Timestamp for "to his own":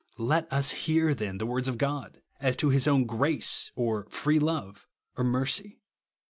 2.55-3.05